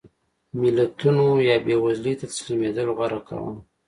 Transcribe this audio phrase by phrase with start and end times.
[0.61, 3.53] ملتونو یا بېوزلۍ ته تسلیمېدل غوره کاوه.